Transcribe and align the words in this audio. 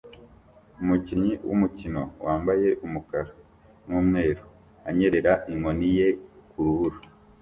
Umukinyi 0.81 1.31
wumukino 1.47 2.01
wambaye 2.25 2.67
umukara 2.85 3.25
numweru 3.85 4.43
anyerera 4.89 5.33
inkoni 5.51 5.87
ye 5.97 6.07
kurubura 6.49 6.97